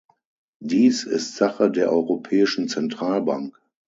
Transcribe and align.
Dies 0.63 1.03
ist 1.03 1.35
Sache 1.35 1.69
der 1.69 1.91
Europäischen 1.91 2.67
Zentralbank. 2.67 3.61